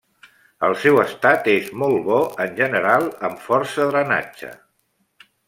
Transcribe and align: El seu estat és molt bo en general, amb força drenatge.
El 0.67 0.71
seu 0.83 0.95
estat 1.01 1.49
és 1.53 1.67
molt 1.81 1.99
bo 2.07 2.17
en 2.47 2.57
general, 2.61 3.07
amb 3.29 3.45
força 3.51 3.87
drenatge. 3.93 4.53